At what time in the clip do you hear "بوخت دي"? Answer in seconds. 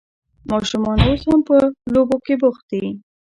2.41-2.85